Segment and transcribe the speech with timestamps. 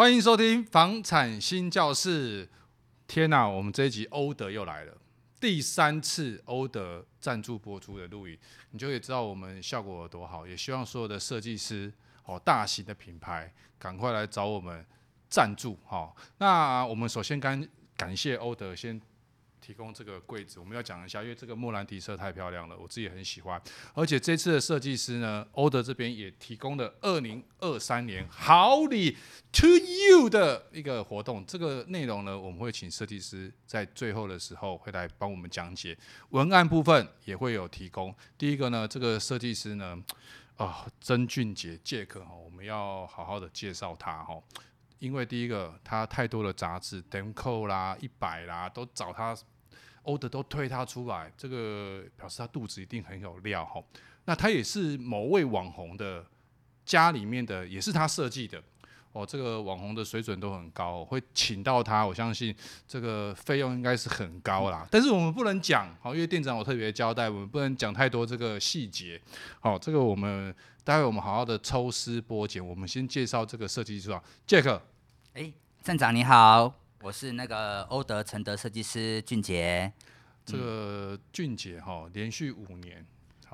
[0.00, 2.48] 欢迎收听房产新教室。
[3.06, 4.96] 天呐，我们这一集欧德又来了，
[5.38, 8.34] 第三次欧德赞助播出的录影，
[8.70, 10.46] 你就可以知道我们效果有多好。
[10.46, 11.92] 也希望所有的设计师
[12.24, 14.82] 哦，大型的品牌赶快来找我们
[15.28, 16.10] 赞助哈。
[16.38, 18.98] 那我们首先感感谢欧德先。
[19.70, 23.62] 提供这个柜子，我们要讲一下，因为这个莫兰迪色太漂亮了，我自己很喜欢。
[23.94, 29.16] 而且这次的设计师呢，欧德这边也提供了二零二三年好礼
[29.52, 31.46] to you 的一个活动。
[31.46, 35.96] 这个内容呢，我们会请设计师在最后的时候会来帮我们讲解。
[36.30, 38.12] 文案部分也会有提供。
[38.36, 39.96] 第一个呢，这个设计师呢，
[40.56, 44.42] 啊，曾俊杰杰克哈，我们要好好的介绍他哈。
[44.98, 49.34] 因为第一个，他太多的杂志，Demco 啦、一百啦，都找他，
[50.02, 53.82] 欧德都推他出来，这个表示他肚子一定很有料哈。
[54.24, 56.24] 那他也是某位网红的
[56.84, 58.62] 家里面的，也是他设计的
[59.12, 59.24] 哦。
[59.24, 62.54] 这个网红的水准都很高，会请到他，我相信
[62.86, 64.86] 这个费用应该是很高啦。
[64.90, 69.20] 但是我们不能讲，好，因为店长我特别交代，我们不能讲太多这个细节。
[69.60, 74.80] 好，这个我们待会我们好好的抽丝剥茧，我们先介绍这个设计师啊，Jack。
[75.34, 79.90] 哎，站长你好，我是那个欧德承德设计师俊杰。
[80.44, 83.06] 这个俊杰哈，连续五年，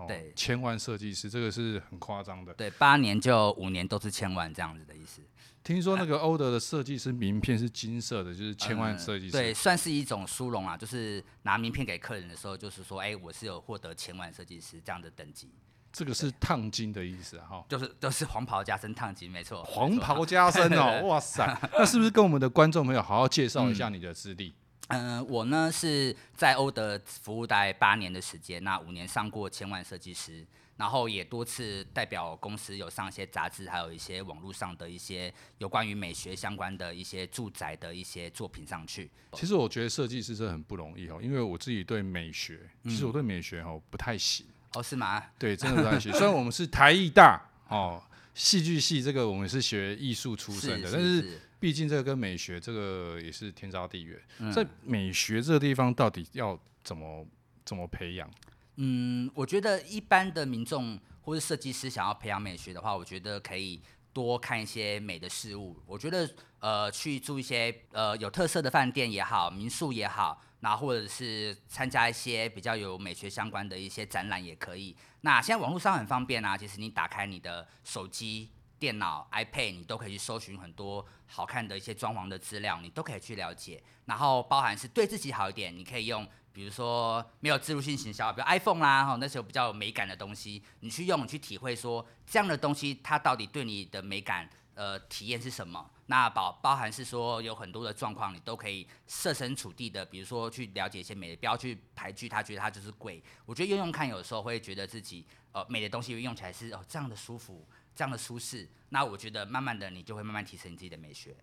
[0.09, 2.55] 对，千万设计师，这个是很夸张的。
[2.55, 5.21] 对，八年就五年都是千万这样子的意思。
[5.63, 9.33] 听说那个欧德的设计师名片是金色的，就是千万设计师。
[9.33, 15.51] 对，算是一种殊荣啊，就是拿名片给客人的时候，就是说，哎，我是有获得千万设计师这样的等级。
[15.97, 19.65] 这个是烫金的意思哈，就是都是黄袍加身烫金，没错。
[19.65, 24.53] 黄袍加身哦， 哇塞，那是不是跟我们的观众朋友好好介绍一下你的资历？
[24.89, 39.11] 嗯、 呃，我呢是在欧德服务大概八年的时间，那五年上过千万设计师，然后也多次代表公司有上一些杂志，还有一些网络上的一些有关于美学相关的一些住宅的一些作品上去。
[39.33, 44.45] 其实我觉得设计师是很不容易哦，因为我自己对美学，其实我对美学哦不太行。
[44.77, 45.23] 哦，是吗？
[45.39, 46.13] 对，真的不太学。
[46.13, 48.03] 虽然我们是台艺大哦，
[48.35, 54.21] 戏剧系这个我们是学艺术出身的，是是是，但是毕竟这个跟美学这个也是天差地远。
[54.39, 57.27] 嗯、在美学这个地方，到底要怎么
[57.65, 58.31] 怎么培养？
[58.77, 63.81] 嗯，我觉得一般的民众或是设计师想要培养美学的话，我觉得可以
[64.17, 65.77] 多看一些美的事物。
[65.85, 66.27] 我觉得
[66.61, 70.41] 呃，去住一些呃有特色的饭店也好，民宿也好。
[70.61, 74.97] 那或者是参加一些比较有美学相关的一些展览也可以。
[75.21, 83.83] 那现在网络上很方便啊，其实你打开你的手机、电脑、iPad，你都可以去搜寻很多好看的一些装潢的资料，你都可以去了解。
[84.07, 86.27] 然后包含是对自己好一点，你可以用，
[86.57, 94.49] 比如说没有自入性行销，比如 iPhone 啦，哈，那时候比较有美感的东西，你去用，你去体会说这样的东西它到底对你的美感。
[94.75, 95.91] 呃，体验是什么？
[96.05, 103.23] 那包包含是说有很多的状况，你都可以设身处地的，比如说去了解一些美的，不要去排拒它，觉得它就是贵。
[103.47, 108.69] 我觉得用用看，有时候会觉得自己呃美的东西用起来是哦这样的舒服，这样的舒适。
[108.91, 111.35] 那我觉得慢慢的你就会慢慢提升自己的美学。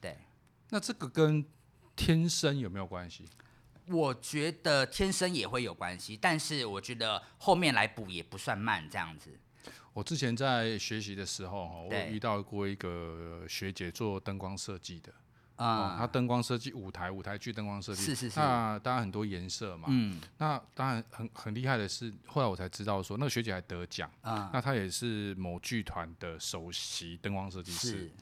[0.00, 0.16] 对，
[0.70, 1.44] 那这个跟
[1.94, 3.28] 天生有没有关系？
[3.86, 9.30] 我觉得天生也会有关系，但是我觉得后面来补也不算慢，这样子。
[9.92, 15.12] 我之前在学习的时候，哈，我遇到过一个学姐做灯光设计的，
[15.56, 28.12] 啊、嗯，她灯光设计舞台、舞台剧灯光设计，是是是，那当然很多颜色嘛，嗯，那当然很很厉害的是，后来我才知道说，那个学姐还得奖，啊、嗯，那她也是某剧团的首席灯光设计师，是，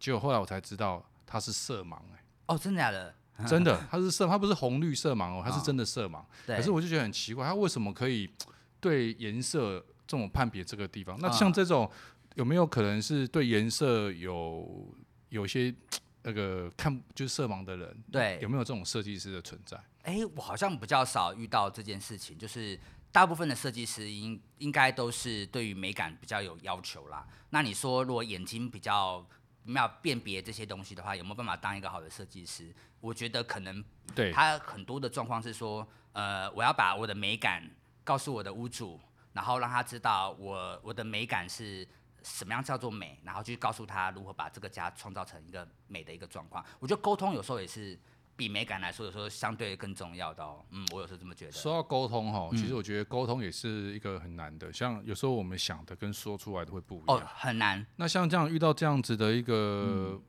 [0.00, 3.14] 结果后来我才知道她是色盲、欸，哎，哦，真的假的？
[3.46, 8.28] 真的，它是色，它不是红绿色盲哦，它是真的色盲，可是我就觉得很奇怪，它为什么可以
[8.80, 9.84] 对颜色？
[10.10, 11.86] 这种判别这个地方，那像这种
[12.34, 14.90] 有没有可能是对颜色有
[15.28, 15.74] 有些
[16.24, 18.02] 那个看就是色盲的人？
[18.10, 19.76] 对，有没有这种设计师的存在？
[20.04, 22.80] 哎、欸，我好像比较少遇到这件事情，就是
[23.12, 27.26] 大部分的设计师应应该都是对于美感比较有要求啦。
[27.50, 29.22] 那你说如果眼睛比较
[29.68, 32.74] 没有辨别这些东西的话，有没有办法当一个好的设计师？
[33.00, 33.84] 我觉得可能，
[34.14, 37.62] 对，他很多的状况是说，呃，我要把我的美感
[38.02, 38.98] 告诉我的屋主。
[39.34, 41.86] 然后让他知道我我的美感是
[42.24, 46.64] 什么样叫做美，然后去告诉他如何把这个家创造成一个美的一个状况。
[46.80, 47.96] 我觉得沟通有时候也是
[48.38, 50.64] 比美感来说，有时候相对更重要的哦。
[50.70, 51.52] 嗯，我有时候这么觉得。
[51.52, 57.18] 说到沟通哈，其实我觉得沟通也是一个很难的，嗯、像有时候我们想的跟说出来的会不一样。
[57.18, 57.84] 哦，很难。
[57.96, 59.84] 那像这样遇到这样子的一个。
[59.86, 60.22] 嗯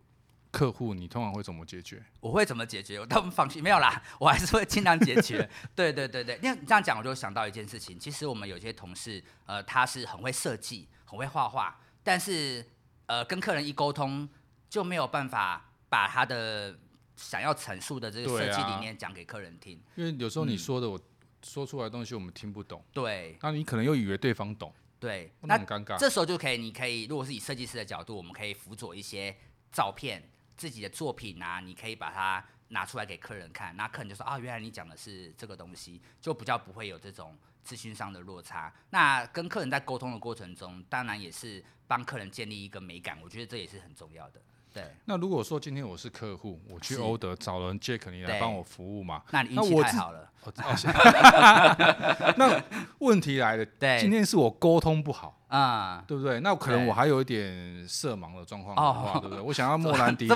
[0.51, 2.03] 客户，你通常会怎么解决？
[2.19, 2.99] 我会怎么解决？
[2.99, 5.47] 我他们放心，没有啦，我还是会尽量解决。
[5.75, 7.99] 对对对对，因为你这样讲，我就想到一件事情。
[7.99, 12.65] 其实我们有些同事，呃，他是很会设计，很会画画，但是
[13.05, 14.27] 呃，跟客人一沟通，
[14.67, 16.75] 就没有办法把他的
[17.19, 19.81] 想要陈述的这个设计理念讲给客人听。
[19.95, 20.99] 因为有时候你说的我
[21.43, 25.97] 说出来的东西我们听不懂，对，那你可能又以为对方懂，对，那很尴尬。
[25.97, 29.35] 这时候就可以，你可以如果是以设计师的角度，我们可以辅佐一些
[29.71, 30.23] 照片、
[30.55, 37.37] 自己的作品啊，你可以把它拿出来给客人看，那客人就说啊，原来你讲的是这个东西，就比较不会有这种。
[37.61, 44.41] 资讯上的落差，那跟客人在沟通的过程中，当然也是帮客人建立一个美感，我觉得这也是很重要的。
[44.73, 44.83] 对。
[45.05, 49.21] 那如果说今天我是客户，我去欧德找人 Jack 你来帮我服务嘛？
[49.31, 50.29] 那你运气太好了。
[52.37, 52.61] 那
[52.99, 56.39] 问题来了， 对，今天是我沟通不好啊、嗯，对不对？
[56.39, 59.41] 那可能我还有一点色盲的状况的话，对不对？
[59.41, 60.27] 我想要莫兰迪，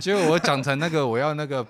[0.00, 1.66] 结果我讲成那个我要那个。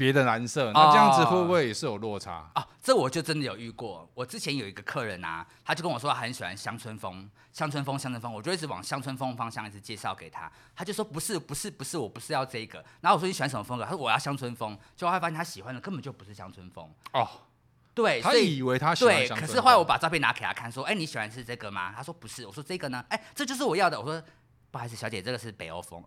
[0.00, 2.50] 别的蓝色，那这样子会不会也是有落差？
[2.54, 4.08] 哦，这我就真的有遇过。
[4.14, 10.50] 我之前有一个客人啊，他就跟我说他很喜欢乡村风，乡村风，乡村风，我就一直往乡村风方向一直介绍给他。
[10.74, 12.82] 他就说不是，不是，不是，我不是要这个。
[13.02, 13.84] 然后我说你喜欢什么风格？
[13.84, 14.74] 他说我要乡村风。
[14.96, 16.90] 结果他发现他喜欢的根本就不是乡村风。
[17.12, 17.28] 哦，
[17.92, 19.40] 对，他以为他喜欢乡村风。
[19.40, 21.92] 对，可是后来我把照片拿给他看，说，哎，你喜欢是这个吗？
[21.94, 22.46] 他说不是。
[22.46, 23.04] 我说这个呢？
[23.10, 24.00] 哎，这就是我要的。
[24.00, 24.22] 我说。
[24.70, 26.02] 不好意思，小姐，这个是北欧风，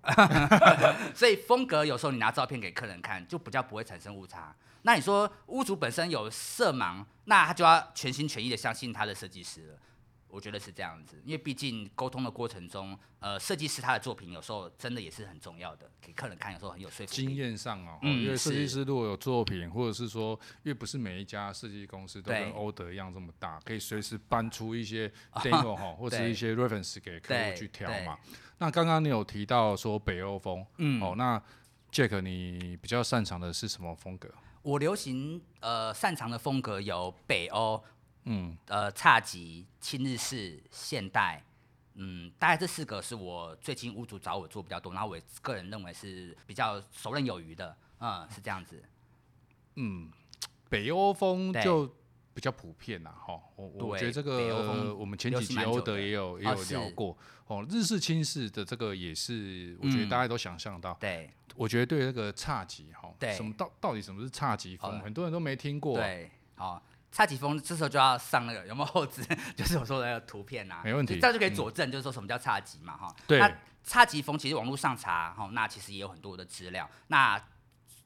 [1.13, 4.56] 所以风格有时候你拿照片给客人看，就比较不会产生误差。
[4.83, 9.77] 那你说屋主本身有色盲，那他就要全心全意的相信他的设计师了。
[10.34, 17.28] 我觉得是这样子，因为毕竟沟通的过程中，呃，设计师他的作品有时候真的也是很重要的，给客人看有时候很有说服力。
[17.28, 20.32] 经验上哦，嗯、因为设计师如果有作品，或者是说，
[20.64, 28.18] 因为不是每一家设计公司都跟欧德一样这么大，可以随时搬出一些 demo 哈，或者是一些 reference 给客户去挑嘛。
[28.58, 31.40] 那刚刚你有提到说北欧风，嗯，哦，那
[31.92, 34.34] Jack 你比较擅长的是什么风格？
[34.64, 37.84] 我流行呃擅长的风格有北欧。
[38.25, 41.44] 嗯，呃，侘寂、轻日式、现代，
[41.96, 48.81] 嗯，大概这四个是我最近屋主找我做比较多，然后我个人认为是比较熟刃有余的，嗯，是这样子。
[49.75, 50.10] 嗯，
[50.70, 51.86] 北欧风就
[52.34, 57.18] 比较普遍啦，哈，我我觉得这个我们前几集欧德也有也有聊过，
[57.48, 60.94] 哦，日式、轻式的这个也是，我觉得大家都想象到。
[61.00, 65.98] 对，我觉得对那个侘寂哈，对，什么到到底什么是侘寂风，很多人都没听过。
[65.98, 66.81] 对，好。
[67.13, 69.24] 侘寂风这时候就要上那个有没有后置？
[69.56, 73.39] 就是我说的那个图片呐、啊，没问题，这样就可以佐证，就是说什么叫侘寂嘛，哈、嗯。
[73.39, 73.48] 那
[73.86, 76.89] 侘寂风其实网络上查，哈，那其实也有很多的资料。
[77.07, 77.39] 那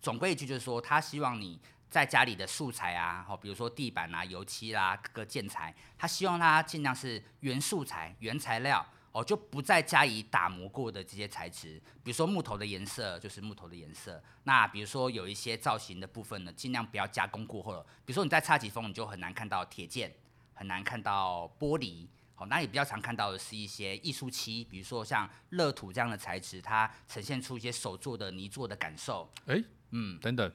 [0.01, 1.57] 总归一句就是说，他希望你
[1.89, 8.85] 在家里的素材啊，哈，比如说地板啊、油漆啦、啊、各个建材，他希望它尽量是原素材、原材料。
[9.17, 14.21] 哦，就不再加以打磨过的这些材质，比如说木头的颜色就是木头的颜色。
[14.43, 17.81] 那比如说有一些造型的部分呢，尽量不要加工过后了。
[18.05, 20.13] 比如说你在侘寂风，你就很难看到铁件，
[20.53, 22.05] 很难看到玻璃。
[22.35, 29.27] 好，那也比较常看到的是一些艺术漆，比如说像乐土这样的材质，它呈现出一些手做的泥做的感受。
[29.47, 30.51] 哎、欸，嗯，等等，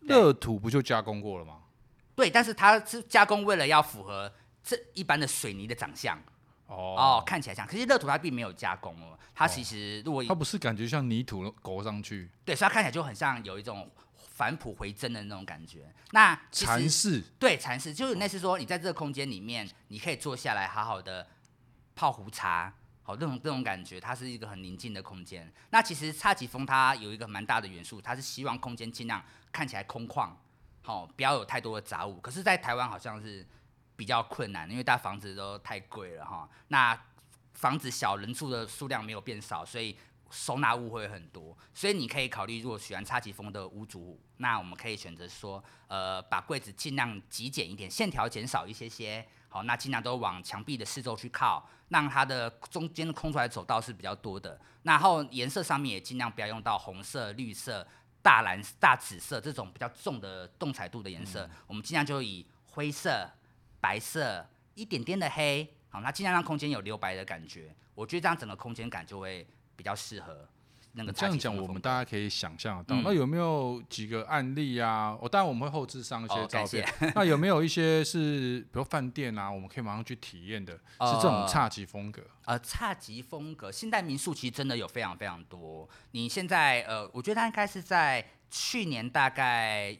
[0.00, 1.62] 乐土不就加工过了吗？
[2.14, 4.30] 对，但是它是加工为了要符合
[4.62, 6.22] 这一般的水泥的长相。
[6.66, 15.92] 哦，哦，看起来像，可是乐土它并没有加工哦，它其实如果、哦、它不是感觉像泥土勾上去，对，所以它看起来就很像有一种返璞回真的那种感觉。
[16.12, 21.26] 那禅室，对，禅室就是那是说你在这个空间里面，你可以坐下来好好的
[21.94, 25.52] 泡壶茶，好，这种这种感觉，它是一个很宁静的空间。
[25.70, 30.30] 那其实侘寂风它有一个蛮大的元素，它是希望空间尽量看起来空旷，
[30.80, 32.18] 好，不要有太多的杂物。
[32.20, 33.46] 可是，在台湾好像是。
[33.96, 36.48] 比较困难，因为大房子都太贵了哈。
[36.68, 36.98] 那
[37.52, 39.96] 房子小，人数的数量没有变少，所以
[40.30, 41.56] 收纳物会很多。
[41.72, 49.24] 所以你可以考虑，如果喜欢侘寂风的屋主，那我们可以选择说，呃，把柜子尽量极简一点，线条减少一些些。
[49.48, 54.60] 好，那尽量都往墙壁的四周去靠，让它的中间空出来走道是比较多的。
[54.82, 57.86] 然后颜色上面也尽量不要用到红色、绿色、
[58.20, 61.46] 大蓝、大紫色这种比较重的动彩度的颜色。
[61.46, 63.30] 嗯、我们尽量就以灰色。
[63.84, 64.42] 白色
[64.74, 67.70] 一点点的黑，好，那尽量让空间有留白的感觉。
[67.94, 70.48] 我觉得这样整个空间感就会比较适合
[70.94, 71.12] 那个。
[71.12, 72.96] 这样讲，我们大家可以想象得到。
[72.96, 75.14] 嗯、那有没有几个案例啊？
[75.20, 76.82] 我、哦、当然我们会后置上一些照片。
[76.82, 82.22] 哦、 那有没有一些是，比如饭店啊，我们可以马上去体验的，呃、是这种差级风格？
[82.46, 85.86] 呃，差级风格，现代民宿其实真的有非常非常多。
[86.12, 89.94] 你现在呃，我觉得它应该是在去年大概。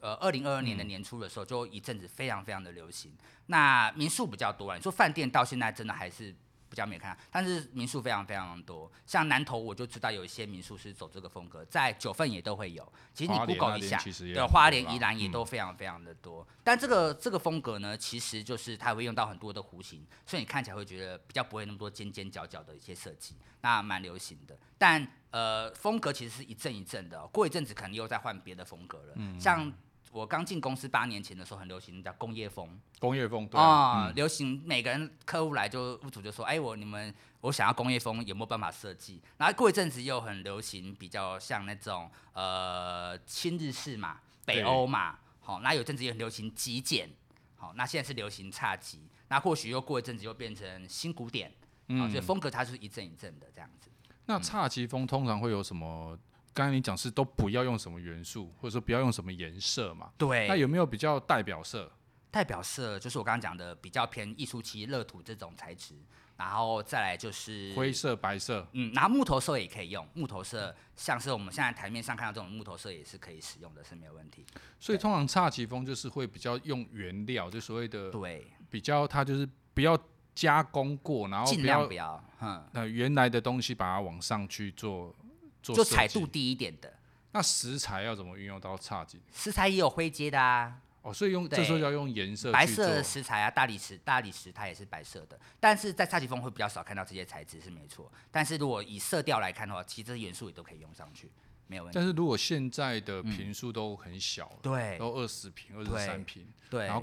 [0.00, 3.12] 呃，二零二二年的年初的时候，就一阵子非常非常的流行。
[3.46, 6.34] 那民宿比较多啊，你说饭店到现在真的还是
[6.68, 12.92] 比较没看到，但是民宿非常非常多，像南投我就知道有一些民宿是走这个风格，在九份也都会有。
[13.12, 16.46] 其实你 Google 一下，对，花莲、宜兰也都非常非常的多。
[16.48, 24.56] 嗯、但这个这个风格呢，其实就是它会用到很多的弧形，所以你看起来会觉得比较不会那么多尖尖角角的一些设计，那蛮流行的。
[24.78, 29.72] 但呃，风格其实是一阵一阵的，过一阵子可能又再换别的风格了，嗯、像。
[30.12, 32.78] 我刚进公司八年前的时候，很流行叫工业风。
[32.98, 47.08] 工业风，对啊，嗯、流行每个人客户来就屋主就说：“哎，我你们我想要工业风，有没有办法设计？”然后过一阵子又很流行，比较像那种呃轻日式嘛，北欧嘛，好对，那有阵子也很流行极简，
[47.56, 48.98] 好，那现在是流行侘寂，
[49.28, 51.52] 那或许又过一阵子又变成新古典，
[51.86, 53.88] 嗯，所以风格它是一阵一阵的这样子。
[54.26, 56.18] 那侘寂风通常会有什么？
[56.52, 60.10] 刚才你讲是都不要用什么元素，或者说不要用什么颜色嘛？
[60.18, 60.48] 对。
[60.48, 61.90] 那有没有比较代表色？
[62.30, 65.94] 代表色就是我刚刚讲的比较偏艺术漆、乐土这种材质，
[66.36, 68.64] 然后再来就是灰色、白色。
[68.72, 74.44] 嗯，然后木头色也可以用，木头色像是我们现在台面上看到这种木头色也是可以使用的，是没有问题。
[74.78, 79.98] 所以通常侘寂风就是会比较用原料，就所谓的对，比较它就是不要
[80.34, 85.14] 加工过，然后尽量不要，嗯，那原来的东西把它往上去做。
[85.62, 86.92] 就彩度低一点的，
[87.32, 89.16] 那石材要怎么运用到侘寂？
[89.34, 90.80] 石材也有灰阶的啊。
[91.02, 92.52] 哦，所以用这时候要用颜色。
[92.52, 95.40] 白色的石材啊，大理石，大理石它也是白色的。
[95.58, 98.12] 但是在侘寂风会比较少看到这些材质是没错。
[98.30, 101.30] 但是如果以色调来看的话，其实这些元素也都可以用上去，
[101.68, 101.94] 没有问题。
[101.94, 107.02] 但是如果现在的坪数都很小，对、嗯，都二十平、二十三平，对，然后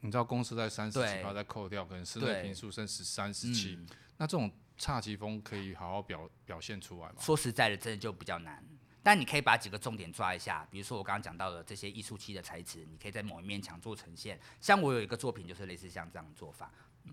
[0.00, 3.78] 你知道公司在三十几趴再扣掉，可能室内坪数剩十三、十七，
[4.16, 4.50] 那这种。
[4.78, 7.14] 侘寂风可以好好表表现出来吗？
[7.18, 8.64] 说实在的，真的就比较难。
[9.02, 14.36] 但你可以把几个重点抓一下，比如说我刚刚讲到的这些艺术漆的材质，你可以在某一面墙做呈现。
[14.60, 16.70] 像我有一个作品，就是类似像这样的做法。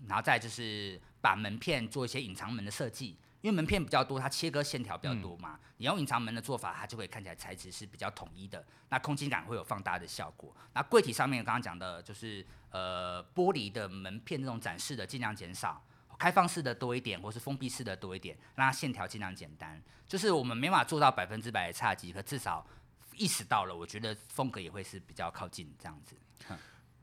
[0.08, 5.54] 然后再就是把门片做一些隐藏门的设计，因为门片比较多，它切割线条比较多嘛。
[5.54, 10.52] 嗯、你用隐藏门的做法，它就会看起来材质是比较统一的，那空间感会有放大的效果。
[10.72, 15.80] 那柜体上面刚刚讲的就是呃玻璃的门片这种展示的，尽量减少。
[16.24, 19.78] 开放式的多一点，或是封闭式的多一点，让它线条尽量简单。
[20.08, 22.66] 就是我们没法做到百分之百的差级，可至少
[23.14, 26.16] 意识到了，我觉得风格也会是比较靠近这样子。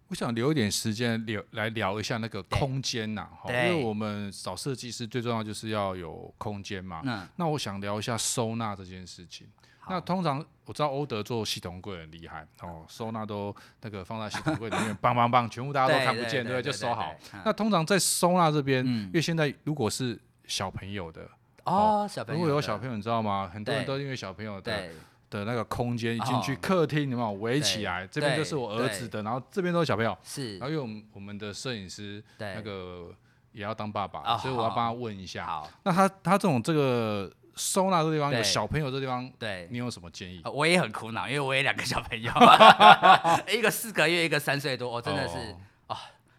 [0.07, 7.03] 我想留一点时间聊来聊一下那个空间呐，哈，因为我们找设计师最重要就是要有空间嘛。
[7.05, 7.29] 嗯。
[7.35, 9.47] 那我想聊一下收纳这件事情。
[9.91, 16.61] 那通常我知道欧德做系统柜很厉害哦，收纳都那个放在系统柜里面，棒棒棒，全部大家都看不见，对不对？
[16.61, 17.13] 就收好。
[17.43, 21.29] 那通常在收纳这边，因为现在如果是小朋友的
[21.65, 23.51] 哦，小朋友如果有小朋友，你知道吗？
[23.53, 24.89] 很多人都因为小朋友的
[25.29, 30.57] 的那个空间，一进去客厅，你们围起来，这边就是我儿子的，然后这边都是小朋友，是。
[30.57, 33.13] 然后因为我们我们的摄影师那个
[33.51, 35.45] 也要当爸爸，所以我要帮他问一下。
[35.45, 37.29] 好，那他他这种这个。
[37.61, 40.41] 收纳这地方有小朋友这地方，对，你有什么建议？
[40.51, 42.31] 我也很苦恼，因为我也两个小朋友，
[43.47, 45.97] 一个四个月，一个三岁多，我真的是啊。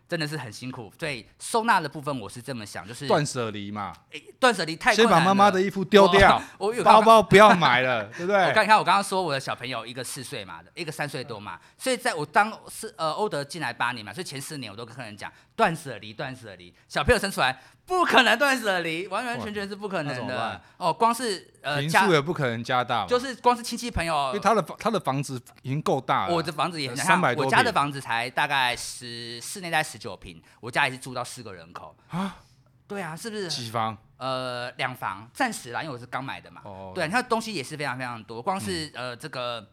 [0.08, 3.94] 真的是很辛苦，所以收纳的部分我是这么想，就是断舍离嘛。
[4.10, 8.48] 诶，断舍离太先把妈妈的衣服丢掉，我有包包不要买了， 对不对？
[8.48, 16.74] 你看，我刚刚说我的小朋友一个四岁嘛，一个三岁多嘛，所以在我当是呃欧德进来八年嘛，所以前四年我都跟客人讲断舍离，断舍离。
[16.86, 20.60] 小朋友生出来不可能断舍离，完完全全是不可能的。
[20.76, 30.82] 哦，光是呃平数也不可能加大，就是光是亲戚朋友，因为他的他的房子已经够大了，我的房子也很三百多，我家的房子才大概十室内在十九平，我家。
[30.82, 32.38] 也是住到四个人口啊？
[32.88, 33.46] 对啊，是不是？
[33.46, 33.96] 几房？
[34.16, 36.60] 呃，两房，暂时啦，因为我是刚买的嘛。
[36.64, 36.90] 哦。
[36.92, 39.64] 对，它东西也是非常非常多，光是呃这个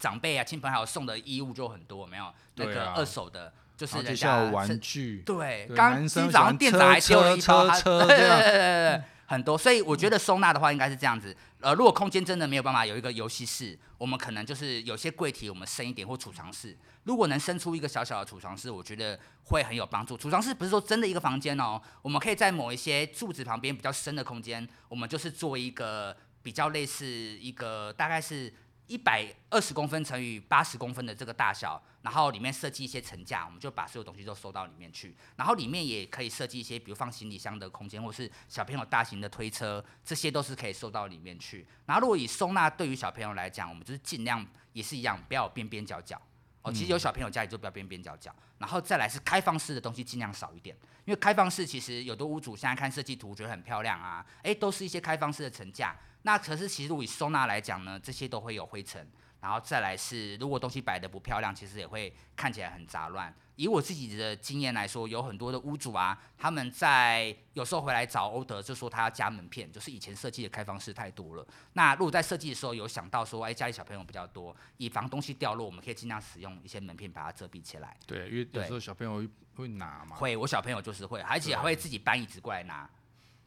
[0.00, 5.24] 长辈啊、亲朋好友送的衣物就很多，没有那个二手的，就是人家玩具。
[5.26, 9.58] 对，刚早上店长还丢了一包，对对对对，很多。
[9.58, 11.36] 所以我觉得收纳的话应该是这样子。
[11.60, 16.78] 呃，如果空间真的没有办法有一个游戏室，我们可能就是有些柜体我们深一点或储藏室。
[17.02, 20.16] 如果能生出一个小小的储藏室，我觉得会很有帮助。
[20.16, 28.52] 储藏室不是说真的一个房间哦，我们可以在某一些柱子旁边比较深的空间，我们就是做一个比较类似一个大概是
[28.86, 35.16] 一百二十公分乘以八十公分的这个大小，然后里面设计一些层架，我们就把所有东西都收到里面去。
[35.36, 41.66] 然后里面也可以设计一些，比如放行李箱的空间，或是小朋友大型的推车，这些都是可以收到里面去。
[41.86, 46.20] 然后如果以收纳对于小朋友来讲，我们就是尽量也是一样，不要有边边角角。
[46.62, 59.04] 哦，其实有小朋友家里就不要边边角角，然后再来是开放式的东西尽量少一点，因为开放式其实有的屋主现在看设计图觉得很漂亮啊，诶，都是一些开放式的层架，那可是其实如果以收纳来讲呢，这些都会有灰尘。
[59.42, 63.34] 然后再来是如果东西摆的不漂亮，其实也会看起来很杂乱。
[63.56, 71.46] 以我自己的经验来说，有很多的屋主啊，他们在有时候回来找欧德，就说他要加门片，就是以前设计的开放式太多了。
[71.72, 77.96] 那如果在设计的时候有想到说，哎，家里小朋友比较多，以防东西掉落，我们可以尽量使用一些门片把它遮蔽起来。
[78.06, 80.16] 对，因为有时候小朋友会会拿嘛。
[80.16, 82.88] 会，我小朋友就是会，而且还会自己搬椅子过来拿。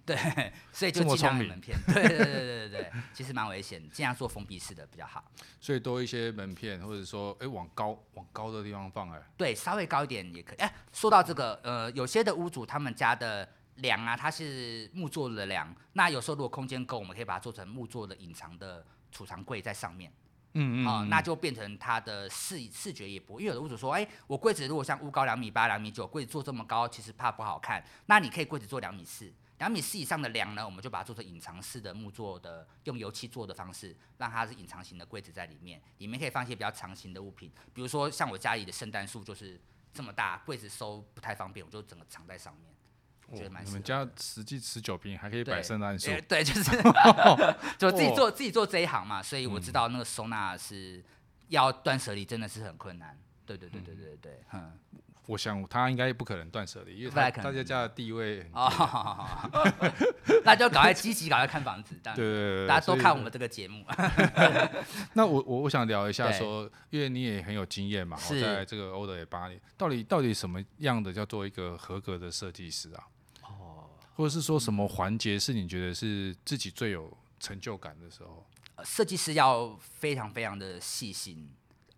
[0.05, 0.15] 对，
[0.71, 1.75] 所以就尽量门片。
[1.87, 2.84] 对对对对对对，
[3.15, 5.23] 其实蛮危险，尽量做封闭式的比较好。
[5.61, 9.21] 所以多一些门片，或者说，哎，往高往高的地方放，哎。
[9.37, 10.57] 对，稍微高一点也可以。
[10.57, 20.11] 哎，说到这个，呃，有些的屋主他们家的梁啊，它是木做的梁，那有时候如果空间够，我们可以把它做成木做的隐藏的储藏柜在上面。
[20.53, 20.85] 嗯嗯。
[20.85, 27.81] 啊、呃，那就变成它的视视觉也不，因为有的屋主说，哎，我柜子如果像屋高两米八、两米九，柜子做这么高，其实怕不好看。
[28.07, 29.33] 那你可以柜子做两米四。
[29.57, 39.59] 两米四以上的梁呢，我们就把它做成隐藏式的木做的，用油漆做的方式，让它是隐藏型的柜子在里面，里面可以放一些比较长型的物品，比如说像我家里的圣诞树就是
[39.93, 42.73] 这么大，柜子收不太方便，我就整个藏在上面，
[43.27, 43.79] 我觉得蛮适合的。
[43.79, 46.11] 你们家实际十九坪还可以摆圣诞树？
[46.27, 46.71] 对， 就是
[47.79, 51.01] 就自己做自己做这一行嘛，所以我知道那个收纳是
[51.47, 53.17] 要断舍离真的是很困难。
[53.45, 54.77] 对对对对对对，嗯。
[55.27, 58.69] 我想他应该不可能断舍离，因为他大家家的地位哦，
[60.45, 63.83] 那就赶快积极赶快看房子，对对对，大家都看我们这个节目。
[65.13, 73.03] 那我我我想聊一下说，因为你也很有经验嘛，我在这个欧德也八年，到底到底什么样的叫做一个合格的设计师啊？
[73.43, 78.45] 哦，或者是说什么环节是你觉得是自己最有成就感的时候？
[78.83, 81.49] 设计师要非常非常的细心。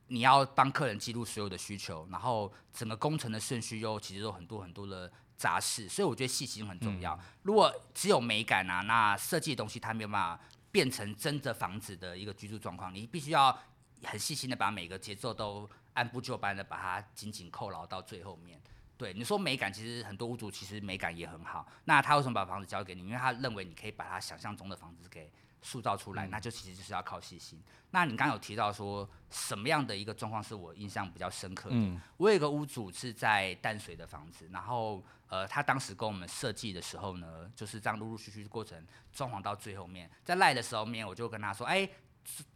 [0.08, 7.14] 你要帮客人记录所有的需求，然后整个工程的顺序又其实有很多很多的杂事，所以我觉得细心很重要。
[7.16, 12.94] 嗯、如果只有美感啊，那设计的东西它没有办法变成真的房子的一个居住状况。
[12.94, 13.58] 你必须要
[14.04, 18.60] 很细心的把每个节奏都按部就班的把它紧紧扣牢到最后面。
[18.98, 21.68] 对，你说美感，其实很多屋主其实美感也很好。
[21.86, 23.02] 那他为什么把房子交给你？
[23.02, 27.62] 因为他认为你可以把他想象中的房子给塑造出来，嗯、那就其实就是要靠细心。
[27.92, 31.76] 那你刚刚有提到说什么样的一个状况是我印象比较深刻的？
[31.76, 41.90] 嗯、我有一个屋主是在淡水的房子，然后呃，他当时跟我们设计的时候呢，就是这样陆陆续续的过程装潢到最后面，在赖的时候面，我就跟他说，哎，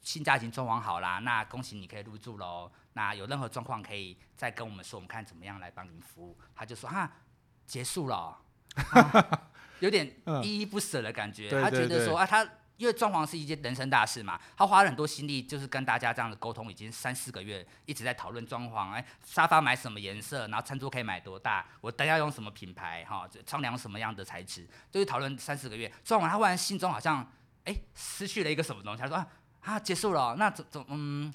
[0.02, 2.69] 新家已经装潢好啦，那恭喜你可以入住喽。
[2.93, 6.38] 那有任何状况可以再跟我们说，我们看怎么样来帮您服务。
[6.54, 7.10] 他就说哈，
[7.65, 8.38] 结束了，
[8.75, 9.49] 啊、
[9.80, 11.49] 有点依依不舍的感觉。
[11.54, 12.45] 嗯、他觉得说啊，他。
[12.82, 18.89] 因为装潢是一件人生大事嘛，他花了很多心力，就是跟大家这样的沟通，已经三四个月，一直在讨论装潢。
[18.89, 25.94] 哎，沙发买什么颜色，然后餐桌可以买多大，我等下用什么品牌，哈，窗帘什么样的材质，就是讨论三四个月。
[26.04, 27.32] 装潢，他忽然心中好像，
[27.65, 29.02] 哎，失去了一个什么东西。
[29.04, 29.28] 他说啊，
[29.60, 31.32] 啊，结束了，那怎怎嗯。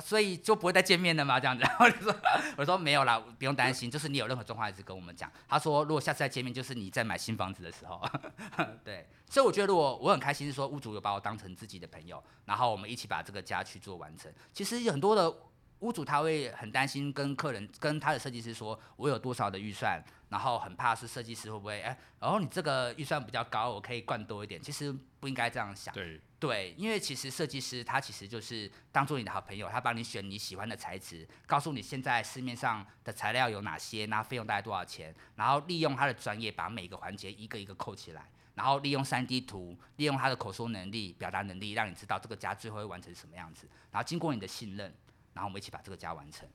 [0.00, 1.38] 所以就不会再见面了吗？
[1.38, 2.14] 这样子， 然后就说，
[2.56, 5.30] 我说没有啦，不用担心，就是你有任何状况，一直跟我们讲。
[5.48, 8.00] 他说，如果下次再见面，就是你在买新房子的时候。
[8.84, 14.32] 对，所以我觉得，如果我很开心，是说屋主有把我当成自己的朋友，然后我们一起把这个家去做完成。
[14.52, 15.32] 其实很多的
[15.80, 24.62] 屋主他会很担心，跟客人跟他的设计师说，我有多少的预算，然后很怕是设计师会不会哎，然后你这个预算比较高，我可以灌多一点。
[24.62, 25.92] 其实不应该这样想。
[25.94, 26.20] 对。
[26.42, 44.92] 对，因为其实设计师他其实就是当做你的好朋友，他帮你选你喜欢的材质，告诉你现在市面上的材料有哪些，那费用大概多少钱，然后利用他的专业把每个环节一个一个扣起来，然后利用 3D 图，利用他的口说能力、表达能力，让你知道这个家最后会完成什么样子，然后经过你的信任，
[45.34, 46.48] 然后我们一起把这个家完成。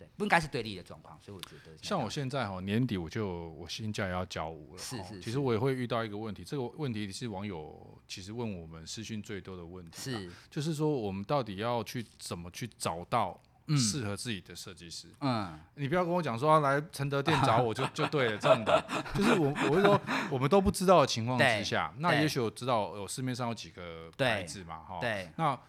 [0.00, 5.20] 对，不应该是对立的状况，所以我觉得像我现在哈年底我就我新家也要交五了，是是，是。
[5.20, 10.30] 其实我也会遇到一个问题，这个问题是网友其实问我们私讯最多的问题，是。
[10.50, 13.38] 就是说我们到底要去怎么去找到
[13.76, 15.08] 适合自己的设计师？
[15.20, 18.82] 嗯，你不要跟我讲说来承德店找我 就就对了，这样的，
[19.14, 25.60] 就是我我会说我们都不知道的情况之下，那也许我知道有市面上有几个牌子嘛，哈，对，那。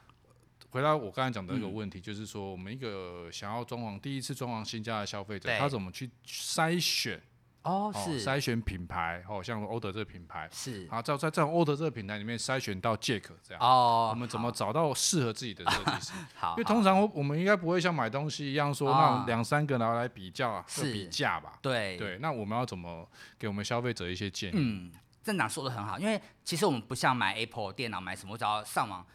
[0.72, 7.22] 回到我刚才讲的一个问题，嗯、就是说，我们一个想要装潢、第一次装潢新家的消费者，他怎么去筛选？
[7.64, 13.62] 哦，是筛选品牌，哦，像欧德这个品牌，是啊，在在在欧德这个品牌里面筛选到 Jack 这样。
[13.62, 16.14] 哦，我们怎么找到适合自己的设计师？
[16.34, 21.60] 好，因为通常我们应该不会像买东西一样说，那两三个拿来比较啊，是比价吧？
[21.62, 23.08] 对对，那我们要怎么
[23.38, 24.54] 给我们消费者一些建议？
[24.56, 29.06] 嗯，镇长说的很好，因为其实我们不像买 Apple 电脑买什么，只要上网。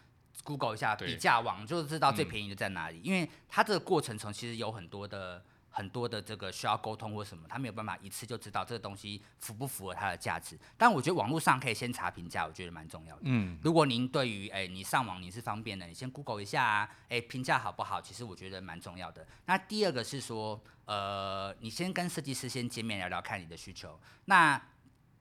[0.47, 10.59] Google 一下比价网就知道最便宜的在哪里，嗯、因为它这个过程中其实有很多的很多的这个需要沟通或什么，他没有办法一次就知道这个东西符不符合它的价值。
[10.79, 13.23] 但我觉得网络上可以先查评价，我觉得蛮重要的。
[13.25, 18.01] 嗯，如果您对于哎你上网你是方便的，你先 Google 一下啊，哎评价好不好？
[18.01, 19.27] 其实我觉得蛮重要的。
[19.45, 24.01] 那第二个是说，呃，你先跟设计师先见面聊聊看你的需求。
[24.25, 24.59] 那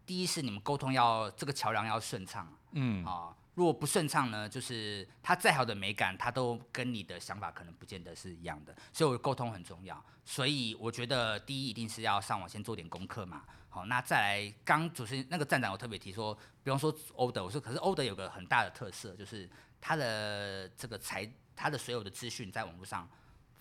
[0.06, 3.36] 第一是你们沟通要这个桥梁要顺畅，嗯啊。
[3.56, 10.02] 如果不顺畅呢，就是它再好的美感，它都跟你的想法可能不见得是一样的，所以我沟通很重要。
[10.24, 13.44] 所以我觉得第一一定是要上网先做点功课嘛。
[13.70, 19.50] 好，那再来，刚主持人那个站长我特别提说，比方说欧德，我说可是欧德有个很大的特色，就是
[19.82, 23.08] 它的这个财，它的所有的资讯在网络上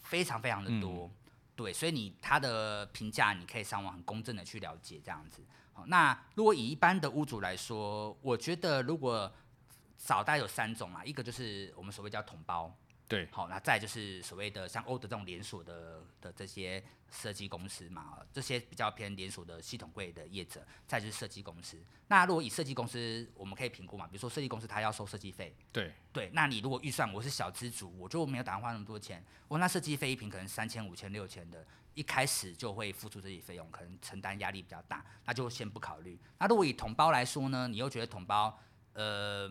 [0.00, 1.10] 非常非常的多，嗯、
[1.56, 5.42] 对，所以你它的评价你可以上网很公正的去了解这样子。
[5.72, 9.30] 好，那如果以一般的屋主来说，我觉得如果
[9.96, 12.74] 找大概有三种嘛，一个就是我们所谓叫统包，
[13.08, 21.78] 对，好，那再就是所谓的像欧德这种连锁的的这些设计公司嘛，这些比较偏连锁的系统柜的业者，再就是设计公司。
[22.08, 36.18] 那如果以设计公司，我们可以评估嘛，比如说设计公司他要收设计费，对，对，那你如果预算我是小资主，我就没有打算花那么多钱，我那设计费一瓶可能三千、五千、六千的，一开始就会付出这些费用，可能承担压力比较大，那就先不考虑。
[36.38, 38.58] 那如果以统包来说呢，你又觉得统包，
[38.94, 39.50] 呃。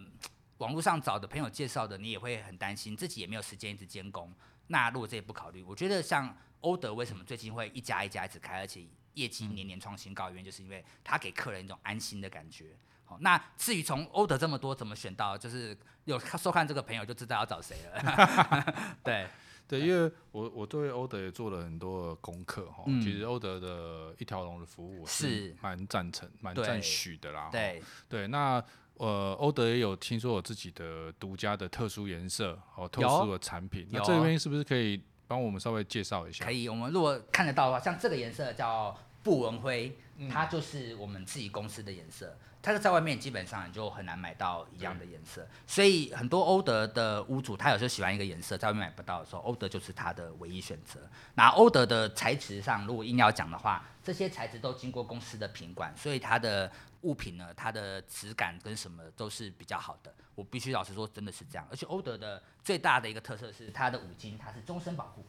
[0.60, 4.32] 网络上找的朋友介绍的，你也会很担心，自己也没有时间一直监工。
[4.68, 12.78] 那如果这也不考虑，我觉得像欧德为什么最近会一家一家一直开，而且业绩年年创新高，原因就是因为他给客人一种安心的感觉。
[13.04, 15.76] 好，那至于从欧德这么多怎么选到，就是
[16.06, 18.96] 有收看这个朋友就知道要找谁了。
[19.04, 19.28] 对
[19.68, 22.84] 对，因为我我对欧德也做了很多的功课哈。
[22.86, 27.50] 嗯、其实欧德的一条龙的服务我是蛮赞成、蛮赞许的啦。
[27.52, 28.64] 对对，那。
[28.98, 33.88] 呃，欧德也有听说有自己的独家的特殊颜色哦，特殊的产品。
[33.92, 36.46] 那这边是不是可以帮我们稍微介绍一下？
[36.46, 39.96] 可以，我们如果看得到的话，像这个颜色叫布纹灰，
[40.32, 42.38] 它就是我们自己公司的颜色。
[42.62, 51.02] 它是在外面基本上你就很难买到一样的颜色，所以很多欧德的屋主他有时候喜欢一个颜色，在外面买不到的时候，欧德就是他的唯一选择。
[51.36, 56.72] 那欧德的材质上，如果硬要讲的话，这些材质都经过公司的品管，所以它的。
[57.04, 60.14] 物品呢，它的质感跟什么都是比较好的。
[60.36, 61.68] 我必须老实说，真的是这样。
[61.70, 65.26] 而且欧德的最大的一个特色是它的五金，它是终身保护。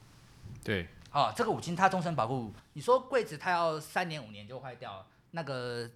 [0.65, 0.89] 对。
[1.13, 2.53] 哦，这个五金它终身保护。
[2.73, 5.89] 你说柜子它要三年五年就坏掉，那个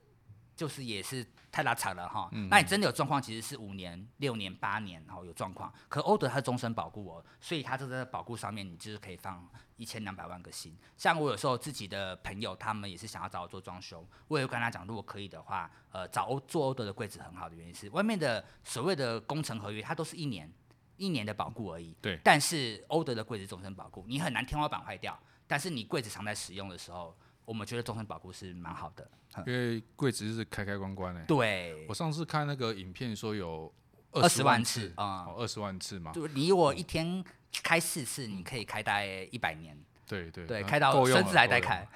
[0.54, 2.28] 就是也是太拉长了哈。
[2.32, 2.48] 嗯。
[2.48, 5.72] 那你真的有状况，其实是五年、六年、八年，然后有状况。
[5.88, 9.44] 可欧德它终身保护哦，所以它这个保护上面，你就是可以放。
[9.78, 20.52] 一千两百万个心，像我有时候自己的朋友，他们也是想要找我做装修，我也会跟他讲，如果可以的话，呃，找欧做欧德的柜子很好的原因是，外面的所谓的工程合约，它都是一年
[20.98, 21.96] 一年的保固而已。
[22.02, 22.20] 对。
[22.22, 29.10] 但是欧德的柜子终身保固，你很难天花板坏掉，但是你柜子常在使用的时候，我们觉得终身保固是蛮好的。
[29.46, 31.24] 因为柜子是开开关关的。
[31.24, 31.86] 对。
[31.88, 33.72] 我上次看那个影片说有
[34.10, 36.12] 二十万次啊，二十万次嘛。
[36.12, 37.24] 就你我一天。
[37.62, 39.76] 开四次，你可以开大概一百年。
[40.08, 41.86] 对对对，开到孙子还在开。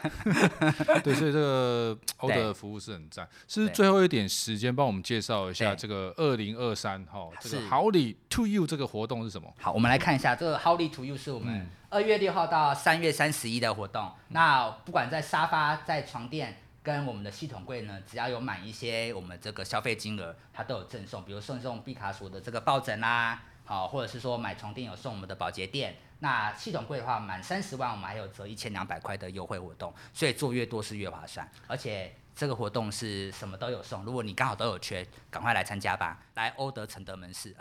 [1.02, 3.26] 对，所以这个欧德的服务是很赞。
[3.48, 9.52] 是最后一点时间，帮我们介绍一下这个二零二三哈，这个 Howdy to You 这个活动是什么？
[9.58, 14.04] 好，我们来看一下这个 Howdy to You 是我们二月六号到三月三十一的活动。
[14.04, 23.42] 嗯、那不管在沙发、在床垫跟我们的系统柜呢，只要有满一些我们这个消费金额，它都有赠送，比如送送毕卡索的这个抱枕啦、啊。
[23.64, 37.52] 好，或者是说买床垫有送我们的保洁垫，那系统柜的话满三十万我们还有折一千两百块的优惠活动，所以做越多是越划算，而且这个活动是什么都有送，如果你刚好都有缺，赶快来参加吧，来欧德承德门市。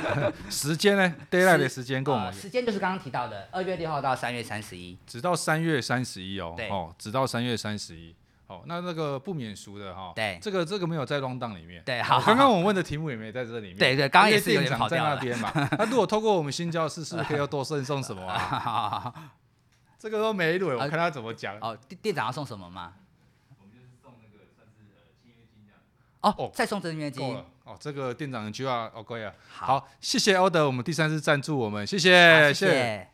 [0.50, 2.30] 时间呢 d a y l i g h t 的时间够吗？
[2.30, 8.14] 时间就是刚刚提到的二月六号到三月三十一，直到三月三十一哦，哦，直到三月三十一。
[8.50, 15.04] 哦，那那个不免俗的哈，对，这个这个没有在 rundown 里面，对，好，刚刚我问的题目也没在这里面，对对，刚刚也是有点跑掉。
[15.04, 19.14] 在那边嘛，那如果透过我们新教室， 是不是可以要多赠送什么啊？
[20.00, 21.56] 这个都没录，我看他怎么讲。
[21.60, 22.94] 哦，店店长要送什么吗？
[23.56, 26.34] 我们就是送那个算是呃签约金这样。
[26.36, 27.36] 哦，再送签约金。
[27.62, 29.32] 哦，这个店长就要哦，可以啊。
[29.48, 33.10] 好，谢谢欧德，我们第三次赞助我们，谢谢谢谢。